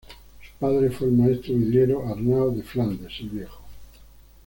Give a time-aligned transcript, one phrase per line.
[0.41, 3.61] Su padre fue el maestro vidriero Arnao de Flandes el Viejo.